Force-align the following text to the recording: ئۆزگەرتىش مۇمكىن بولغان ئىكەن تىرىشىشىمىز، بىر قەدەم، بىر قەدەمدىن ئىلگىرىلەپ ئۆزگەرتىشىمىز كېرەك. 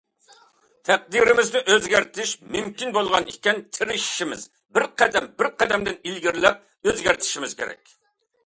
ئۆزگەرتىش 0.93 2.31
مۇمكىن 2.55 2.95
بولغان 2.95 3.29
ئىكەن 3.33 3.61
تىرىشىشىمىز، 3.77 4.49
بىر 4.79 4.87
قەدەم، 5.03 5.31
بىر 5.43 5.51
قەدەمدىن 5.61 6.01
ئىلگىرىلەپ 6.01 6.89
ئۆزگەرتىشىمىز 6.91 7.59
كېرەك. 7.63 7.99